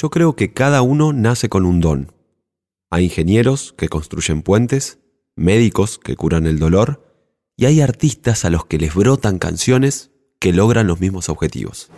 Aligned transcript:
Yo 0.00 0.08
creo 0.08 0.34
que 0.34 0.54
cada 0.54 0.80
uno 0.80 1.12
nace 1.12 1.50
con 1.50 1.66
un 1.66 1.80
don. 1.80 2.10
Hay 2.90 3.04
ingenieros 3.04 3.74
que 3.76 3.90
construyen 3.90 4.40
puentes, 4.40 4.98
médicos 5.36 5.98
que 5.98 6.16
curan 6.16 6.46
el 6.46 6.58
dolor, 6.58 7.04
y 7.54 7.66
hay 7.66 7.82
artistas 7.82 8.46
a 8.46 8.50
los 8.50 8.64
que 8.64 8.78
les 8.78 8.94
brotan 8.94 9.38
canciones 9.38 10.10
que 10.38 10.54
logran 10.54 10.86
los 10.86 11.00
mismos 11.00 11.28
objetivos. 11.28 11.90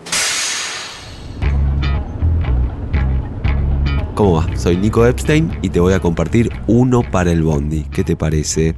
¿Cómo 4.16 4.32
va? 4.32 4.56
Soy 4.56 4.78
Nico 4.78 5.06
Epstein 5.06 5.56
y 5.62 5.68
te 5.68 5.78
voy 5.78 5.92
a 5.92 6.00
compartir 6.00 6.50
uno 6.66 7.08
para 7.08 7.30
el 7.30 7.44
Bondi. 7.44 7.84
¿Qué 7.84 8.02
te 8.02 8.16
parece? 8.16 8.74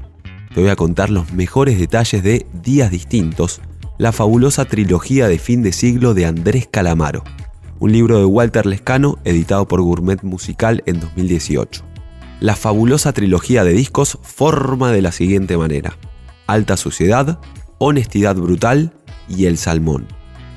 Te 0.55 0.61
voy 0.61 0.69
a 0.69 0.77
contar 0.77 1.09
los 1.09 1.33
mejores 1.33 1.79
detalles 1.79 2.23
de 2.23 2.47
Días 2.63 2.91
Distintos, 2.91 3.63
la 3.97 4.13
fabulosa 4.13 4.67
trilogía 4.67 5.29
de 5.29 5.39
fin 5.39 5.63
de 5.63 5.73
siglo 5.73 6.13
de 6.13 6.27
Andrés 6.27 6.69
Calamaro, 6.71 7.25
un 7.81 7.93
libro 7.93 8.19
de 8.19 8.25
Walter 8.25 8.67
Lescano 8.67 9.19
editado 9.25 9.67
por 9.67 9.83
Gourmet 9.83 10.23
Musical 10.23 10.83
en 10.87 11.01
2018. 11.01 11.83
La 12.41 12.57
fabulosa 12.57 13.13
trilogía 13.13 13.65
de 13.65 13.73
discos 13.73 14.19
forma 14.23 14.93
de 14.93 15.03
la 15.03 15.13
siguiente 15.13 15.57
manera. 15.57 15.97
Alta 16.47 16.77
Suciedad, 16.77 17.39
Honestidad 17.79 18.37
Brutal 18.37 18.93
y 19.29 19.47
El 19.47 19.59
Salmón. 19.59 20.07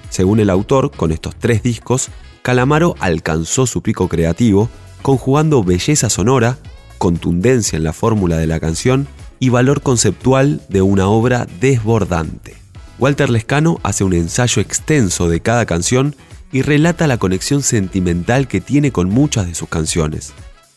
Según 0.10 0.40
el 0.40 0.50
autor, 0.50 0.92
con 0.92 1.12
estos 1.12 1.36
tres 1.36 1.64
discos, 1.64 2.10
Calamaro 2.42 2.96
alcanzó 3.00 3.66
su 3.66 3.82
pico 3.82 4.08
creativo, 4.08 4.70
conjugando 5.02 5.64
belleza 5.64 6.10
sonora, 6.10 6.58
contundencia 6.98 7.78
en 7.78 7.84
la 7.84 7.94
fórmula 7.94 8.38
de 8.38 8.48
la 8.48 8.60
canción 8.60 9.08
y 9.40 9.50
valor 9.50 9.82
conceptual 9.82 10.62
de 10.70 10.82
una 10.82 11.08
obra 11.08 11.48
desbordante. 11.60 12.56
Walter 13.00 13.30
Lescano 13.30 13.80
hace 13.84 14.04
un 14.04 14.14
ensayo 14.14 14.62
extenso 14.62 15.30
de 15.30 15.42
cada 15.42 15.66
canción 15.66 16.16
y 16.52 16.62
relata 16.62 17.08
la 17.08 17.18
conexión 17.18 17.62
sentimental 17.62 18.48
que 18.48 18.62
tiene 18.62 18.92
con 18.92 19.10
muchas 19.10 19.48
de 19.48 19.56
sus 19.56 19.70
canciones. 19.70 20.34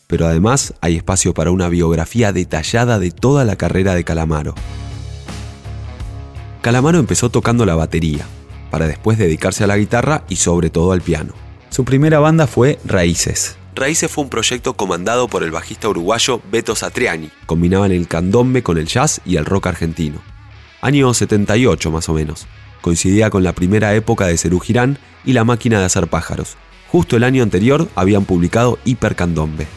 Pero 0.07 0.27
además 0.27 0.73
hay 0.81 0.97
espacio 0.97 1.33
para 1.33 1.51
una 1.51 1.69
biografía 1.69 2.33
detallada 2.33 2.99
de 2.99 3.11
toda 3.11 3.45
la 3.45 3.55
carrera 3.55 3.95
de 3.95 4.03
Calamaro. 4.03 4.55
Calamaro 6.61 6.99
empezó 6.99 7.29
tocando 7.29 7.65
la 7.65 7.75
batería, 7.75 8.25
para 8.69 8.87
después 8.87 9.17
dedicarse 9.17 9.63
a 9.63 9.67
la 9.67 9.77
guitarra 9.77 10.23
y 10.29 10.35
sobre 10.35 10.69
todo 10.69 10.91
al 10.91 11.01
piano. 11.01 11.33
Su 11.69 11.85
primera 11.85 12.19
banda 12.19 12.47
fue 12.47 12.79
Raíces, 12.83 13.55
Raíces 13.73 14.11
fue 14.11 14.25
un 14.25 14.29
proyecto 14.29 14.73
comandado 14.73 15.27
por 15.27 15.43
el 15.43 15.51
bajista 15.51 15.87
uruguayo 15.87 16.41
Beto 16.51 16.75
Satriani. 16.75 17.29
Combinaban 17.45 17.91
el 17.91 18.07
candombe 18.07 18.63
con 18.63 18.77
el 18.77 18.85
jazz 18.85 19.21
y 19.25 19.37
el 19.37 19.45
rock 19.45 19.67
argentino. 19.67 20.21
Año 20.81 21.13
78 21.13 21.89
más 21.89 22.09
o 22.09 22.13
menos. 22.13 22.47
Coincidía 22.81 23.29
con 23.29 23.43
la 23.43 23.53
primera 23.53 23.93
época 23.95 24.27
de 24.27 24.37
Cerú 24.37 24.59
Girán 24.59 24.97
y 25.23 25.33
La 25.33 25.43
máquina 25.43 25.79
de 25.79 25.85
hacer 25.85 26.07
pájaros. 26.07 26.57
Justo 26.89 27.15
el 27.15 27.23
año 27.23 27.43
anterior 27.43 27.87
habían 27.95 28.25
publicado 28.25 28.79
Hipercandombe. 28.83 29.67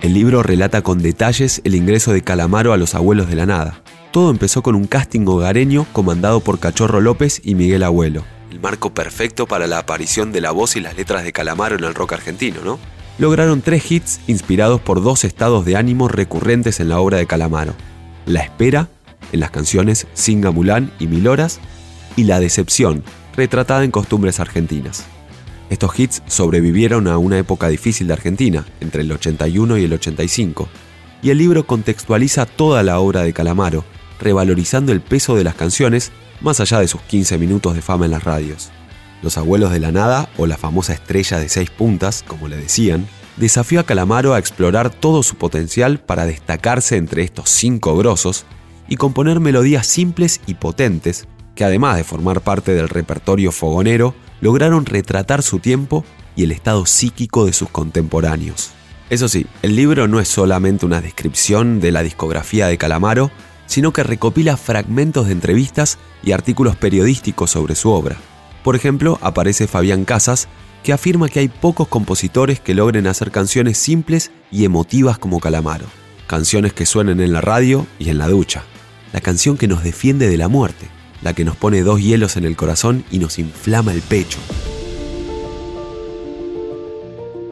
El 0.00 0.14
libro 0.14 0.42
relata 0.42 0.82
con 0.82 1.00
detalles 1.00 1.60
el 1.64 1.74
ingreso 1.74 2.12
de 2.12 2.22
Calamaro 2.22 2.72
a 2.72 2.76
los 2.76 2.94
abuelos 2.94 3.28
de 3.28 3.36
la 3.36 3.46
nada. 3.46 3.82
Todo 4.10 4.30
empezó 4.30 4.62
con 4.62 4.74
un 4.74 4.86
casting 4.86 5.26
hogareño 5.26 5.86
comandado 5.92 6.40
por 6.40 6.58
Cachorro 6.58 7.00
López 7.00 7.40
y 7.44 7.54
Miguel 7.54 7.84
Abuelo 7.84 8.24
el 8.52 8.60
marco 8.60 8.92
perfecto 8.92 9.46
para 9.46 9.66
la 9.66 9.78
aparición 9.78 10.30
de 10.30 10.42
la 10.42 10.50
voz 10.50 10.76
y 10.76 10.80
las 10.80 10.96
letras 10.96 11.24
de 11.24 11.32
Calamaro 11.32 11.76
en 11.76 11.84
el 11.84 11.94
rock 11.94 12.12
argentino, 12.12 12.60
¿no? 12.62 12.78
Lograron 13.18 13.62
tres 13.62 13.90
hits 13.90 14.20
inspirados 14.26 14.80
por 14.80 15.02
dos 15.02 15.24
estados 15.24 15.64
de 15.64 15.76
ánimo 15.76 16.08
recurrentes 16.08 16.78
en 16.78 16.90
la 16.90 17.00
obra 17.00 17.18
de 17.18 17.26
Calamaro. 17.26 17.74
La 18.26 18.40
espera, 18.40 18.88
en 19.32 19.40
las 19.40 19.50
canciones 19.50 20.06
Singa 20.14 20.50
Mulán 20.50 20.92
y 20.98 21.06
Mil 21.06 21.26
Horas, 21.26 21.60
y 22.16 22.24
La 22.24 22.40
decepción, 22.40 23.02
retratada 23.36 23.84
en 23.84 23.90
costumbres 23.90 24.38
argentinas. 24.38 25.04
Estos 25.70 25.98
hits 25.98 26.22
sobrevivieron 26.26 27.08
a 27.08 27.16
una 27.16 27.38
época 27.38 27.68
difícil 27.68 28.06
de 28.06 28.12
Argentina, 28.12 28.66
entre 28.80 29.02
el 29.02 29.10
81 29.10 29.78
y 29.78 29.84
el 29.84 29.92
85, 29.94 30.68
y 31.22 31.30
el 31.30 31.38
libro 31.38 31.66
contextualiza 31.66 32.44
toda 32.44 32.82
la 32.82 32.98
obra 32.98 33.22
de 33.22 33.32
Calamaro, 33.32 33.84
revalorizando 34.20 34.92
el 34.92 35.00
peso 35.00 35.34
de 35.34 35.44
las 35.44 35.54
canciones 35.54 36.12
más 36.40 36.60
allá 36.60 36.80
de 36.80 36.88
sus 36.88 37.00
15 37.02 37.38
minutos 37.38 37.74
de 37.74 37.82
fama 37.82 38.04
en 38.04 38.10
las 38.10 38.24
radios. 38.24 38.70
Los 39.22 39.38
abuelos 39.38 39.72
de 39.72 39.80
la 39.80 39.92
nada, 39.92 40.28
o 40.36 40.46
la 40.46 40.58
famosa 40.58 40.92
estrella 40.92 41.38
de 41.38 41.48
seis 41.48 41.70
puntas, 41.70 42.24
como 42.26 42.48
le 42.48 42.56
decían, 42.56 43.06
desafió 43.36 43.80
a 43.80 43.84
Calamaro 43.84 44.34
a 44.34 44.38
explorar 44.38 44.90
todo 44.90 45.22
su 45.22 45.36
potencial 45.36 46.00
para 46.00 46.26
destacarse 46.26 46.96
entre 46.96 47.22
estos 47.22 47.48
cinco 47.48 47.96
grosos 47.96 48.44
y 48.88 48.96
componer 48.96 49.40
melodías 49.40 49.86
simples 49.86 50.40
y 50.46 50.54
potentes 50.54 51.26
que 51.54 51.64
además 51.64 51.96
de 51.96 52.04
formar 52.04 52.40
parte 52.40 52.74
del 52.74 52.88
repertorio 52.88 53.52
fogonero, 53.52 54.14
lograron 54.40 54.86
retratar 54.86 55.42
su 55.42 55.58
tiempo 55.58 56.04
y 56.34 56.44
el 56.44 56.52
estado 56.52 56.86
psíquico 56.86 57.46
de 57.46 57.52
sus 57.52 57.68
contemporáneos. 57.68 58.70
Eso 59.10 59.28
sí, 59.28 59.46
el 59.62 59.76
libro 59.76 60.08
no 60.08 60.20
es 60.20 60.28
solamente 60.28 60.86
una 60.86 61.00
descripción 61.00 61.80
de 61.80 61.92
la 61.92 62.02
discografía 62.02 62.66
de 62.66 62.78
Calamaro, 62.78 63.30
sino 63.66 63.92
que 63.92 64.02
recopila 64.02 64.56
fragmentos 64.56 65.26
de 65.26 65.32
entrevistas 65.32 65.98
y 66.22 66.32
artículos 66.32 66.76
periodísticos 66.76 67.50
sobre 67.50 67.74
su 67.74 67.90
obra. 67.90 68.16
Por 68.64 68.76
ejemplo, 68.76 69.18
aparece 69.20 69.66
Fabián 69.66 70.04
Casas, 70.04 70.48
que 70.82 70.92
afirma 70.92 71.28
que 71.28 71.40
hay 71.40 71.48
pocos 71.48 71.88
compositores 71.88 72.58
que 72.60 72.74
logren 72.74 73.06
hacer 73.06 73.30
canciones 73.30 73.78
simples 73.78 74.30
y 74.50 74.64
emotivas 74.64 75.18
como 75.18 75.40
Calamaro. 75.40 75.86
Canciones 76.26 76.72
que 76.72 76.86
suenen 76.86 77.20
en 77.20 77.32
la 77.32 77.40
radio 77.40 77.86
y 77.98 78.08
en 78.08 78.18
la 78.18 78.28
ducha. 78.28 78.64
La 79.12 79.20
canción 79.20 79.58
que 79.58 79.68
nos 79.68 79.84
defiende 79.84 80.30
de 80.30 80.38
la 80.38 80.48
muerte, 80.48 80.88
la 81.20 81.34
que 81.34 81.44
nos 81.44 81.56
pone 81.56 81.82
dos 81.82 82.00
hielos 82.00 82.38
en 82.38 82.44
el 82.44 82.56
corazón 82.56 83.04
y 83.10 83.18
nos 83.18 83.38
inflama 83.38 83.92
el 83.92 84.00
pecho. 84.00 84.38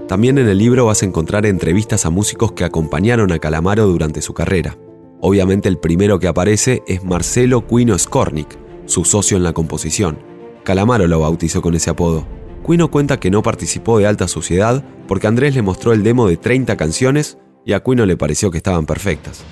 También 0.09 0.39
en 0.39 0.49
el 0.49 0.57
libro 0.57 0.87
vas 0.87 1.03
a 1.03 1.07
encontrar 1.07 1.45
entrevistas 1.45 2.07
a 2.07 2.11
músicos 2.11 2.53
que 2.53 2.65
acompañaron 2.65 3.31
a 3.31 3.39
Calamaro 3.39 3.87
durante 3.87 4.23
su 4.23 4.33
carrera. 4.33 4.77
Obviamente 5.21 5.69
el 5.69 5.79
primero 5.79 6.19
que 6.19 6.29
aparece 6.29 6.83
es 6.89 7.05
Marcelo 7.05 7.67
Quino 7.67 7.97
Skornik, 7.99 8.59
su 8.87 9.05
socio 9.05 9.37
en 9.37 9.43
la 9.43 9.53
composición. 9.53 10.19
Calamaro 10.65 11.07
lo 11.07 11.21
bautizó 11.21 11.61
con 11.61 11.75
ese 11.75 11.91
apodo. 11.91 12.27
Quino 12.67 12.91
cuenta 12.91 13.21
que 13.21 13.31
no 13.31 13.43
participó 13.43 13.99
de 13.99 14.07
Alta 14.07 14.29
Suciedad 14.29 14.83
porque 15.07 15.27
Andrés 15.27 15.55
le 15.55 15.63
mostró 15.63 15.93
el 15.93 16.03
demo 16.03 16.27
de 16.27 16.39
30 16.39 16.77
canciones 16.77 17.37
y 17.67 17.75
a 17.75 17.81
Quino 17.81 18.07
le 18.07 18.17
pareció 18.17 18.51
que 18.51 18.57
estaban 18.57 18.87
perfectas. 18.87 19.45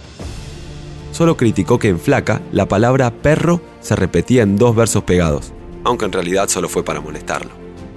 Solo 1.19 1.37
criticó 1.37 1.81
que 1.81 1.89
en 1.89 1.99
Flaca 1.99 2.41
la 2.53 2.69
palabra 2.69 3.11
perro 3.11 3.61
se 3.81 3.97
repetía 3.97 4.45
en 4.45 4.55
dos 4.55 4.77
versos 4.77 5.03
pegados, 5.03 5.53
aunque 5.83 6.05
en 6.05 6.13
realidad 6.13 6.49
solo 6.49 6.69
fue 6.69 6.85
para 6.85 7.01
molestarlo. 7.01 7.51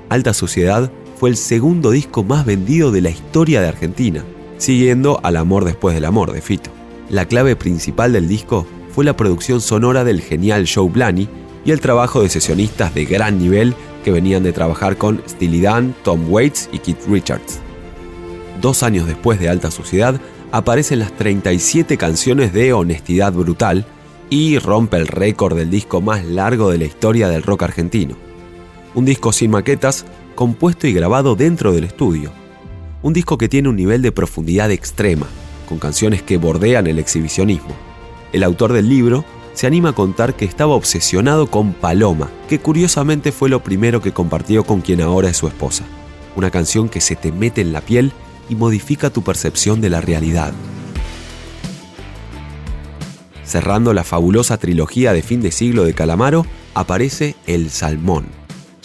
Alta 0.09 0.33
Suciedad 0.33 0.91
fue 1.19 1.29
el 1.29 1.37
segundo 1.37 1.91
disco 1.91 2.23
más 2.23 2.47
vendido 2.47 2.91
de 2.91 3.01
la 3.01 3.11
historia 3.11 3.61
de 3.61 3.67
Argentina, 3.67 4.25
siguiendo 4.57 5.19
al 5.21 5.37
Amor 5.37 5.65
después 5.65 5.93
del 5.93 6.05
amor 6.05 6.31
de 6.31 6.41
Fito. 6.41 6.71
La 7.09 7.27
clave 7.27 7.55
principal 7.55 8.11
del 8.11 8.27
disco 8.27 8.65
fue 8.89 9.05
la 9.05 9.15
producción 9.15 9.61
sonora 9.61 10.03
del 10.03 10.21
genial 10.21 10.67
Joe 10.67 10.89
Blaney 10.89 11.29
y 11.63 11.69
el 11.69 11.79
trabajo 11.79 12.23
de 12.23 12.29
sesionistas 12.29 12.95
de 12.95 13.05
gran 13.05 13.37
nivel 13.37 13.75
que 14.03 14.09
venían 14.09 14.41
de 14.41 14.51
trabajar 14.51 14.97
con 14.97 15.21
Steely 15.29 15.61
Dan, 15.61 15.93
Tom 16.03 16.25
Waits 16.27 16.69
y 16.71 16.79
Keith 16.79 17.05
Richards. 17.07 17.59
Dos 18.61 18.81
años 18.81 19.05
después 19.05 19.39
de 19.39 19.47
Alta 19.47 19.69
Suciedad, 19.69 20.19
aparecen 20.51 20.99
las 20.99 21.15
37 21.15 21.97
canciones 21.97 22.53
de 22.53 22.73
Honestidad 22.73 23.31
Brutal 23.33 23.85
y 24.29 24.59
rompe 24.59 24.97
el 24.97 25.07
récord 25.07 25.57
del 25.57 25.69
disco 25.69 26.01
más 26.01 26.25
largo 26.25 26.69
de 26.69 26.77
la 26.77 26.85
historia 26.85 27.29
del 27.29 27.43
rock 27.43 27.63
argentino. 27.63 28.15
Un 28.93 29.05
disco 29.05 29.31
sin 29.31 29.51
maquetas, 29.51 30.05
compuesto 30.35 30.87
y 30.87 30.93
grabado 30.93 31.35
dentro 31.35 31.71
del 31.71 31.85
estudio. 31.85 32.31
Un 33.01 33.13
disco 33.13 33.37
que 33.37 33.49
tiene 33.49 33.69
un 33.69 33.75
nivel 33.75 34.01
de 34.01 34.11
profundidad 34.11 34.71
extrema, 34.71 35.27
con 35.67 35.79
canciones 35.79 36.21
que 36.21 36.37
bordean 36.37 36.87
el 36.87 36.99
exhibicionismo. 36.99 37.73
El 38.33 38.43
autor 38.43 38.73
del 38.73 38.89
libro 38.89 39.25
se 39.53 39.67
anima 39.67 39.89
a 39.89 39.93
contar 39.93 40.35
que 40.35 40.45
estaba 40.45 40.75
obsesionado 40.75 41.47
con 41.47 41.73
Paloma, 41.73 42.29
que 42.47 42.59
curiosamente 42.59 43.31
fue 43.31 43.49
lo 43.49 43.63
primero 43.63 44.01
que 44.01 44.13
compartió 44.13 44.63
con 44.63 44.81
quien 44.81 45.01
ahora 45.01 45.29
es 45.29 45.37
su 45.37 45.47
esposa. 45.47 45.83
Una 46.35 46.51
canción 46.51 46.87
que 46.87 47.01
se 47.01 47.15
te 47.15 47.31
mete 47.31 47.61
en 47.61 47.73
la 47.73 47.81
piel 47.81 48.13
y 48.49 48.55
modifica 48.55 49.09
tu 49.09 49.23
percepción 49.23 49.81
de 49.81 49.89
la 49.89 50.01
realidad. 50.01 50.53
Cerrando 53.43 53.93
la 53.93 54.03
fabulosa 54.03 54.57
trilogía 54.57 55.13
de 55.13 55.21
fin 55.21 55.41
de 55.41 55.51
siglo 55.51 55.83
de 55.83 55.93
Calamaro, 55.93 56.45
aparece 56.73 57.35
El 57.47 57.69
Salmón, 57.69 58.27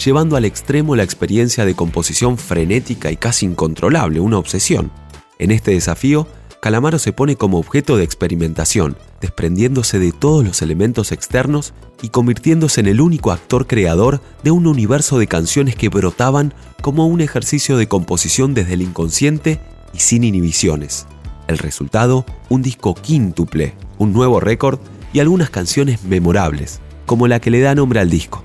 llevando 0.02 0.36
al 0.36 0.44
extremo 0.44 0.96
la 0.96 1.04
experiencia 1.04 1.64
de 1.64 1.74
composición 1.74 2.36
frenética 2.36 3.10
y 3.10 3.16
casi 3.16 3.46
incontrolable, 3.46 4.20
una 4.20 4.38
obsesión. 4.38 4.90
En 5.38 5.50
este 5.50 5.72
desafío, 5.72 6.26
Calamaro 6.66 6.98
se 6.98 7.12
pone 7.12 7.36
como 7.36 7.60
objeto 7.60 7.96
de 7.96 8.02
experimentación, 8.02 8.96
desprendiéndose 9.20 10.00
de 10.00 10.10
todos 10.10 10.44
los 10.44 10.62
elementos 10.62 11.12
externos 11.12 11.74
y 12.02 12.08
convirtiéndose 12.08 12.80
en 12.80 12.88
el 12.88 13.00
único 13.00 13.30
actor 13.30 13.68
creador 13.68 14.20
de 14.42 14.50
un 14.50 14.66
universo 14.66 15.16
de 15.20 15.28
canciones 15.28 15.76
que 15.76 15.88
brotaban 15.88 16.54
como 16.82 17.06
un 17.06 17.20
ejercicio 17.20 17.76
de 17.76 17.86
composición 17.86 18.52
desde 18.52 18.74
el 18.74 18.82
inconsciente 18.82 19.60
y 19.94 20.00
sin 20.00 20.24
inhibiciones. 20.24 21.06
El 21.46 21.58
resultado, 21.58 22.26
un 22.48 22.62
disco 22.62 22.96
quíntuple, 22.96 23.74
un 23.98 24.12
nuevo 24.12 24.40
récord 24.40 24.80
y 25.12 25.20
algunas 25.20 25.50
canciones 25.50 26.02
memorables, 26.02 26.80
como 27.06 27.28
la 27.28 27.38
que 27.38 27.52
le 27.52 27.60
da 27.60 27.76
nombre 27.76 28.00
al 28.00 28.10
disco. 28.10 28.42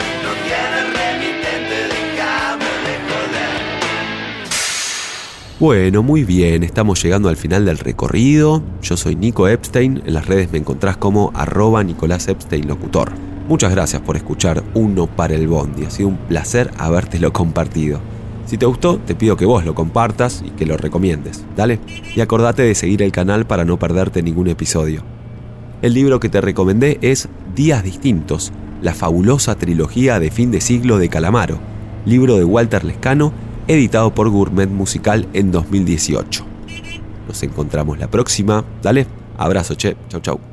Bueno, 5.62 6.02
muy 6.02 6.24
bien, 6.24 6.64
estamos 6.64 7.04
llegando 7.04 7.30
al 7.30 7.38
final 7.38 7.66
del 7.66 7.78
recorrido. 7.78 8.64
Yo 8.82 8.98
soy 8.98 9.16
Nico 9.16 9.48
Epstein, 9.48 10.02
en 10.04 10.16
las 10.16 10.26
redes 10.26 10.52
me 10.52 10.58
encontrás 10.58 10.98
como 10.98 11.32
arroba 11.36 11.84
Nicolás 11.84 12.28
Epstein 12.30 12.68
Locutor. 12.68 13.12
Muchas 13.48 13.70
gracias 13.70 14.02
por 14.02 14.18
escuchar 14.18 14.64
Uno 14.74 15.06
para 15.06 15.36
el 15.36 15.48
Bondi, 15.48 15.86
ha 15.86 15.92
sido 15.92 16.10
un 16.10 16.18
placer 16.18 16.72
habértelo 16.80 17.32
compartido. 17.32 18.00
Si 18.48 18.58
te 18.58 18.66
gustó, 18.66 18.98
te 18.98 19.14
pido 19.14 19.38
que 19.38 19.46
vos 19.46 19.64
lo 19.64 19.76
compartas 19.76 20.44
y 20.44 20.50
que 20.50 20.66
lo 20.66 20.78
recomiendes, 20.78 21.46
dale. 21.56 21.80
Y 22.16 22.22
acordate 22.22 22.64
de 22.64 22.74
seguir 22.74 23.04
el 23.04 23.12
canal 23.12 23.46
para 23.46 23.64
no 23.64 23.78
perderte 23.78 24.24
ningún 24.24 24.48
episodio. 24.48 25.04
El 25.84 25.94
libro 25.94 26.20
que 26.20 26.30
te 26.30 26.42
recomendé 26.42 26.98
es 27.04 27.30
Días 27.56 27.84
Distintos, 27.84 28.52
la 28.82 28.96
fabulosa 28.96 29.54
trilogía 29.54 30.20
de 30.20 30.32
fin 30.32 30.50
de 30.50 30.60
siglo 30.60 30.98
de 30.98 31.10
Calamaro, 31.10 31.60
libro 32.08 32.38
de 32.38 32.46
Walter 32.46 32.84
Lescano, 32.84 33.32
editado 33.72 34.14
por 34.14 34.30
Gourmet 34.30 34.68
Musical 34.68 35.28
en 35.34 35.52
2018. 35.52 36.46
Nos 37.28 37.44
encontramos 37.44 37.98
la 38.00 38.10
próxima. 38.10 38.64
Dale, 38.82 39.08
abrazo, 39.38 39.76
che. 39.76 39.96
Chau, 40.10 40.22
chau. 40.22 40.51